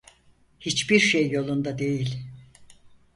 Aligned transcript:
Hiçbir 0.59 0.99
şey 0.99 1.29
yolunda 1.31 1.77
değil. 1.77 2.19